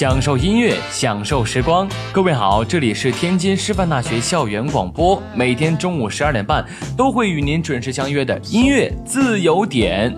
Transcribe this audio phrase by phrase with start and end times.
[0.00, 1.86] 享受音乐，享受时光。
[2.10, 6.64] 各位好，这里是天津师范大学校园广播，每天中午十二点半
[6.96, 10.10] 都会与您准时相约的音乐自由点。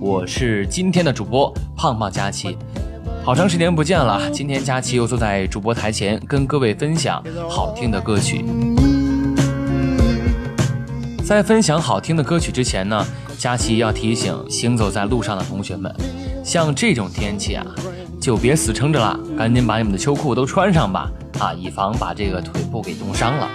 [0.00, 2.56] 我是今天的主播胖胖佳琪，
[3.24, 8.44] 好长时间不见了，今天佳琪又坐在主播台前跟各位分享好听的歌曲。
[11.24, 13.04] 在分享好听的歌曲之前呢，
[13.36, 15.92] 佳琪要提醒行走在路上的同学们，
[16.44, 17.66] 像这种天气啊。
[18.20, 23.46] 就别死撑着了，赶紧把你们的秋裤都穿上吧，啊，以防把这个腿部给冻伤了。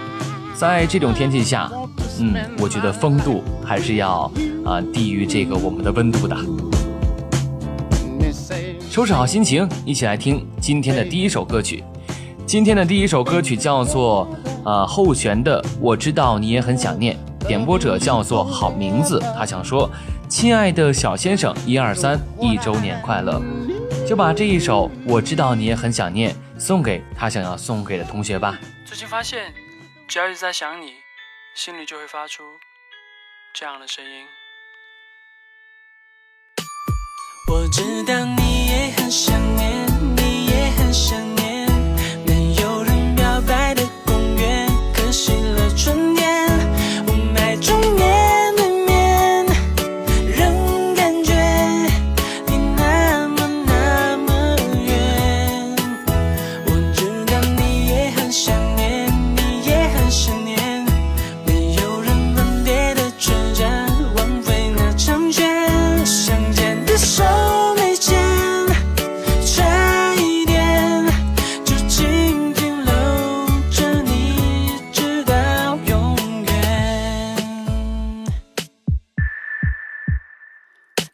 [0.54, 1.68] 在这种天气下，
[2.20, 4.30] 嗯，我觉得风度还是要
[4.64, 6.36] 啊低于这个我们的温度的。
[8.88, 11.82] 收拾好心情，一起来听今天的第一首歌曲。
[12.46, 14.28] 今天的第一首歌曲叫做
[14.64, 17.16] 呃后弦的，我知道你也很想念。
[17.48, 19.90] 点播者叫做好名字，他想说，
[20.30, 23.42] 亲爱的小先生，一二三，一周年快乐。
[24.08, 28.56] 就把这一首《我知道你也很想念》送给他想要送给的同学吧。
[28.84, 29.52] 最近发现，
[30.06, 30.92] 只要一直在想你，
[31.56, 32.44] 心里就会发出
[33.52, 34.24] 这样的声音。
[37.50, 39.86] 我知道你也很想念，
[40.16, 41.19] 你也很想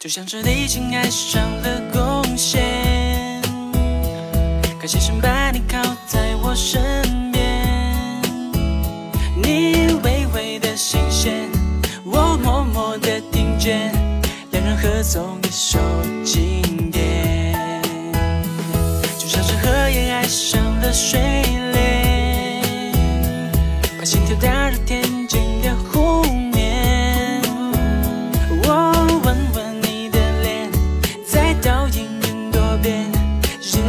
[0.06, 3.42] 就像是已经爱上了贡献，
[4.80, 8.22] 可惜神把你靠在我身边，
[9.34, 11.50] 你微微的心弦，
[12.04, 13.90] 我默默的听见，
[14.52, 15.80] 两人合奏一首
[16.24, 17.82] 经典，
[19.18, 21.18] 就像是荷叶爱上了水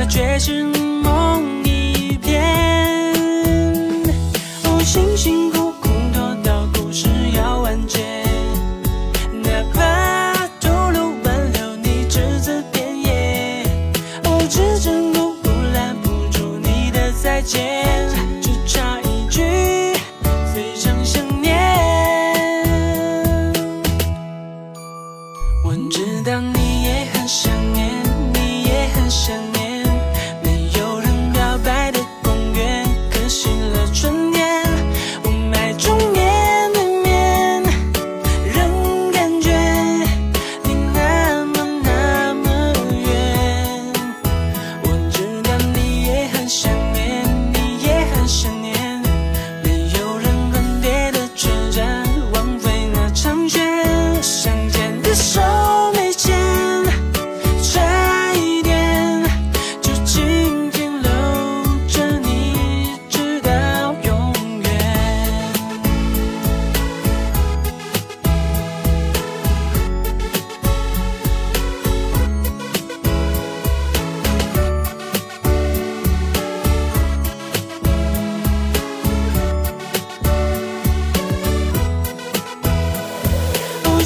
[0.09, 0.86] 却是梦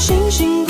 [0.02, 0.61] 星星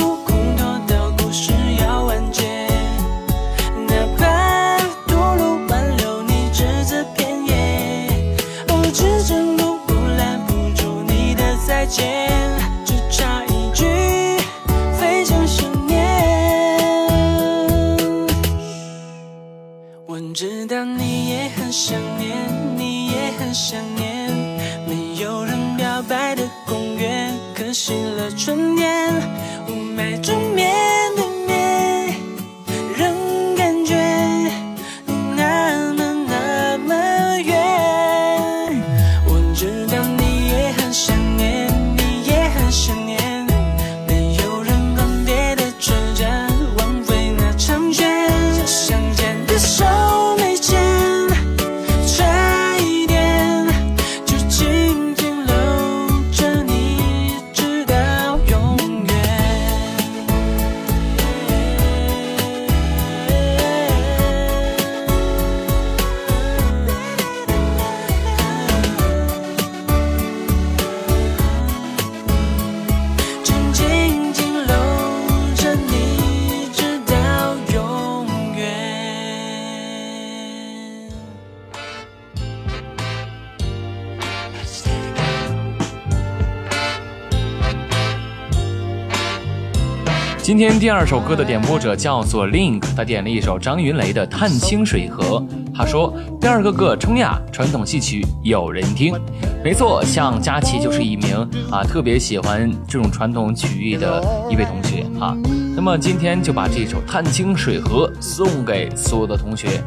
[90.51, 95.39] 今天第二首歌的点播者叫做 Link，他点了一首张云雷的《探清水河》。
[95.73, 99.17] 他说：“第二个歌冲呀，传统戏曲有人听。”
[99.63, 101.37] 没错，像佳琪就是一名
[101.71, 105.37] 啊特别喜欢这种传统曲艺的一位同学啊。
[105.73, 109.81] 那么今天就把这首《探清水河》送给所有的同学，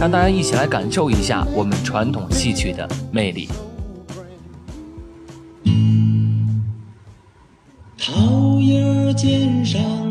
[0.00, 3.50] 让大家一起来感受一下我们传统戏曲的魅力。
[7.98, 10.05] 桃叶尖上。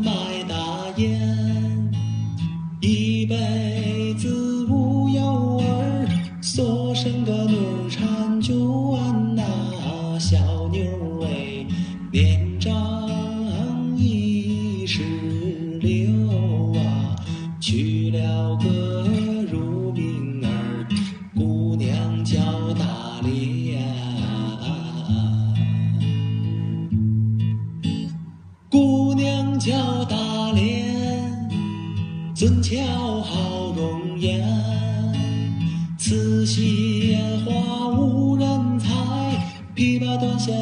[0.00, 0.54] 卖大
[0.96, 1.47] 烟。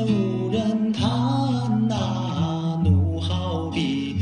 [0.05, 1.07] 无人看
[1.89, 4.17] 呐奴好比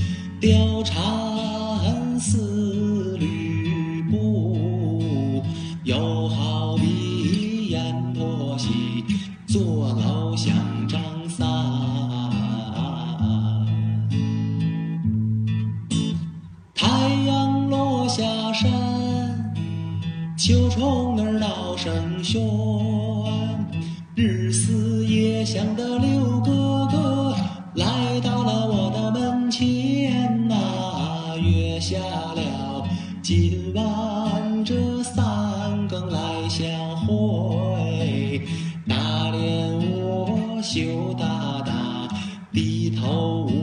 [36.48, 38.42] 相会
[38.86, 42.08] 大莲我羞答答
[42.52, 43.53] 低头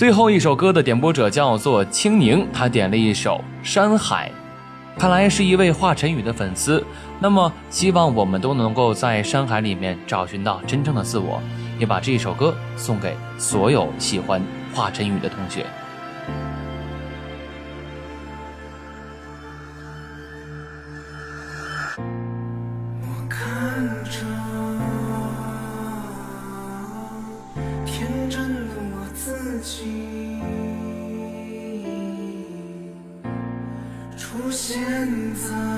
[0.00, 4.32] 最后一首歌的点播者叫做青宁，他点了一首《山海》，
[4.98, 6.82] 看来是一位华晨宇的粉丝。
[7.18, 11.38] 那么，希望我们都能够在山海里面找寻到真正的自我，
[11.78, 14.42] 也把这一首歌送给所有喜欢
[14.72, 15.66] 华晨宇的同学。
[29.70, 30.40] 心
[34.16, 34.82] 出现
[35.36, 35.69] 在。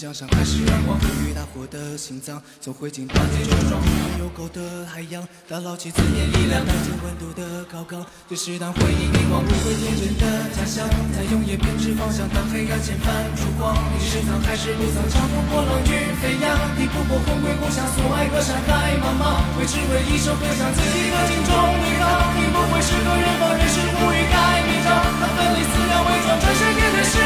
[0.00, 0.96] 向上，还是远望？
[1.28, 3.76] 与大火的心脏从灰烬到地中装
[4.16, 8.00] 有够的海洋，打捞起尊严力量，看见温度的高岗。
[8.24, 10.24] 这是当回忆凝望，不会天真的
[10.56, 13.76] 假象，在永夜编织方向，当黑暗前泛出光。
[13.92, 15.04] 你是藏还是不藏？
[15.12, 16.48] 长风破浪与飞扬，
[16.80, 19.44] 你不过魂归故乡，所爱隔山海茫茫。
[19.60, 22.08] 为只为一首歌，向自己的心中对抗。
[22.40, 24.88] 你不会是个人放，也是不欲盖弥彰。
[25.20, 27.20] 他奋力撕掉伪装，转身面对是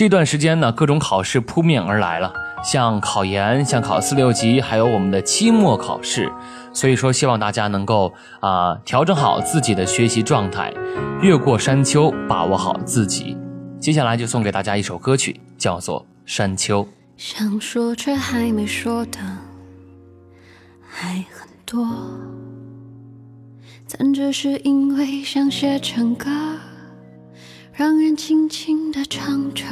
[0.00, 2.32] 这段时间呢，各种考试扑面而来了，
[2.64, 6.32] 像考研，像考四六级，还有我们的期末考试。
[6.72, 10.72] 所以说，希望大家能够啊调整好自己的学习状态，
[11.20, 13.36] 越过山丘，把握好自己。
[13.78, 16.82] 接下来就送给大家一首歌曲，叫做《山丘》。
[17.18, 19.18] 想说却还没说的
[20.88, 21.86] 还很多，
[23.98, 26.30] 但只是因为想写成歌，
[27.80, 29.64] 让人轻轻地唱着，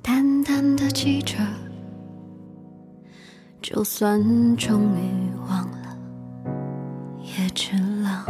[0.00, 1.36] 淡淡的记着。
[3.60, 4.18] 就算
[4.56, 5.98] 终于忘了，
[7.20, 8.24] 也值了。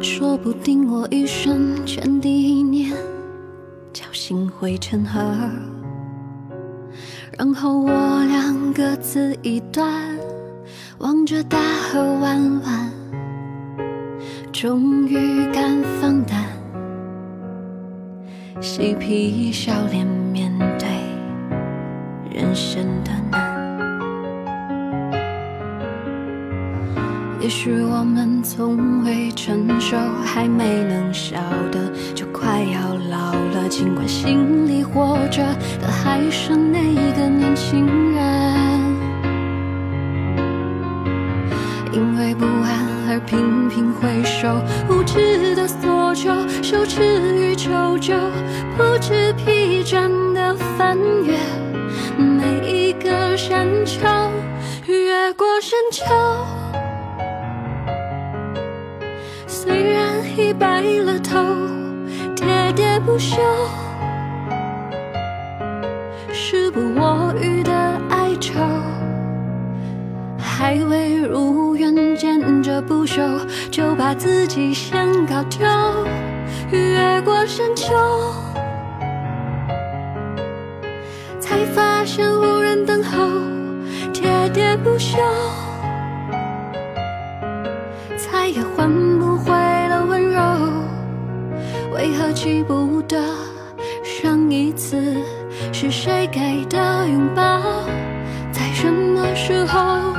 [0.00, 2.96] 说不定我一生前第一年，
[3.92, 5.20] 侥幸会成河，
[7.36, 10.18] 然后我俩各自一端，
[11.00, 12.90] 望着大河弯弯，
[14.60, 15.16] 终于
[15.54, 16.44] 敢放胆，
[18.60, 20.86] 嬉皮笑脸面对
[22.30, 23.40] 人生的难。
[27.40, 31.40] 也许我们从未成熟，还没能晓
[31.72, 33.66] 得，就快要老了。
[33.70, 35.42] 尽管心里活着
[35.80, 38.20] 的还是那个年轻人，
[41.94, 42.44] 因为不
[43.12, 46.30] 而频频回首，无知的索求，
[46.62, 47.02] 羞耻
[47.34, 48.14] 与求救，
[48.76, 51.36] 不知疲倦的翻越
[52.16, 54.06] 每一个山丘，
[54.86, 56.04] 越过山丘。
[59.48, 61.40] 虽然已白了头，
[62.36, 63.40] 喋喋不休，
[66.32, 67.72] 时不我予的
[68.10, 68.60] 哀愁，
[70.60, 75.66] 还未如愿见着不朽，就把自己先搞丢。
[76.70, 77.94] 越过山丘，
[81.40, 83.26] 才发现无人等候，
[84.12, 85.16] 喋喋不休。
[88.18, 88.86] 再也换
[89.18, 90.42] 不回了温柔，
[91.94, 93.18] 为何记不得
[94.04, 95.16] 上一次
[95.72, 97.62] 是谁给的拥抱，
[98.52, 100.09] 在什么时候？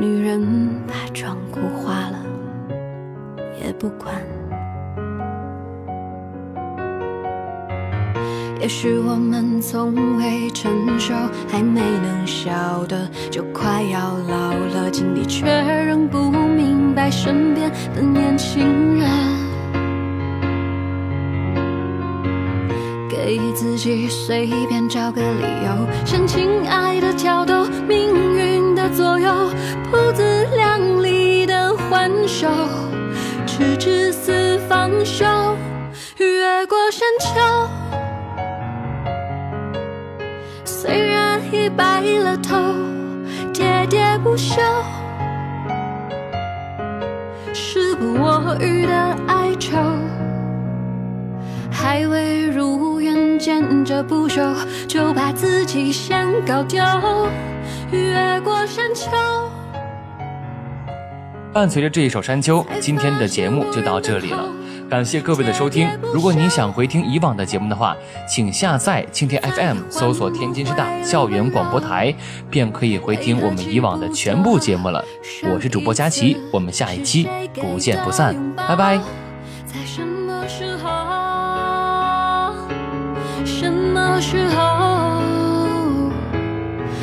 [0.00, 2.18] 女人把妆哭花了
[3.60, 4.14] 也不管。
[8.60, 11.12] 也许我们从未成熟，
[11.48, 15.46] 还没能晓得，就快要老了，经历却
[15.86, 19.06] 仍不明白身边的年轻人。
[23.10, 29.30] 给自己随便找个理由，向亲爱的挑逗，命运的左右，
[30.14, 32.48] 自量力的还手，
[33.46, 35.24] 直至死方休，
[36.18, 37.40] 越过山丘。
[40.64, 42.56] 虽然已白了头，
[43.52, 44.60] 喋喋不休，
[47.52, 49.76] 时不我予的哀愁，
[51.72, 54.54] 还未如愿见着不朽，
[54.86, 56.82] 就把自己先搞丢。
[57.90, 59.10] 越过山丘。
[61.54, 64.44] 伴随着这一首《山丘》，今天的节目就到这里了。
[64.90, 65.88] 感谢各位的收听。
[66.12, 67.96] 如果你想回听以往的节目的话，
[68.28, 72.12] 请下载蜻蜓 FM，搜索“天津师大校园广播台”，
[72.50, 75.04] 便可以回听我们以往的全部节目了。
[75.44, 78.98] 我是主播佳琪，我们下一期不见不散，拜拜。
[79.64, 80.90] 在什么时候？
[83.44, 85.22] 什么时候？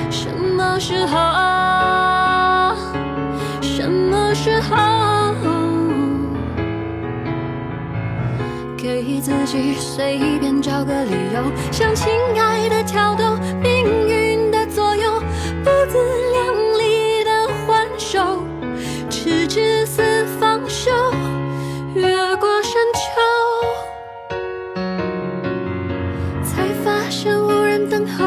[0.09, 1.50] 什么时候？
[9.51, 12.07] 己随便找个理由，向亲
[12.39, 15.19] 爱的挑逗，命运的左右，
[15.61, 15.97] 不自
[16.31, 18.43] 量力的还手，
[19.09, 20.01] 直至死
[20.39, 20.89] 方休，
[21.93, 23.01] 越过山丘，
[26.45, 28.25] 才发现无人等候，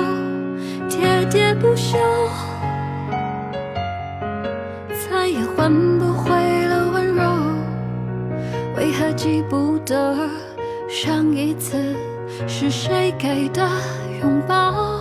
[0.91, 1.97] 喋喋不休，
[4.91, 6.31] 再也换不回
[6.67, 7.23] 了温柔，
[8.77, 9.11] 为何？
[9.17, 10.29] 记不得
[10.95, 11.77] 上一次
[12.47, 13.69] 是谁给的
[14.21, 14.94] 拥抱？